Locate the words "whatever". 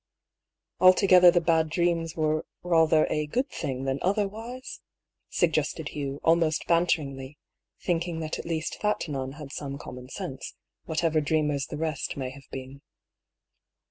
10.85-11.21